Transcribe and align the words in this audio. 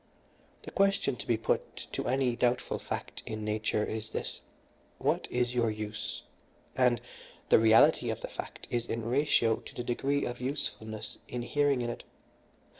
The 0.63 0.71
question 0.71 1.15
to 1.17 1.27
be 1.27 1.37
put 1.37 1.85
to 1.91 2.07
any 2.07 2.35
doubtful 2.35 2.79
fact 2.79 3.21
in 3.27 3.45
nature 3.45 3.83
is 3.85 4.09
this 4.09 4.41
'What 4.97 5.27
is 5.29 5.53
your 5.53 5.69
use?' 5.69 6.23
and 6.75 6.99
the 7.49 7.59
reality 7.59 8.09
of 8.09 8.21
the 8.21 8.27
fact 8.27 8.65
is 8.71 8.87
in 8.87 9.05
ratio 9.05 9.57
to 9.57 9.75
the 9.75 9.83
degree 9.83 10.25
of 10.25 10.41
usefulness 10.41 11.19
inhering 11.27 11.83
in 11.83 11.91
it. 11.91 12.03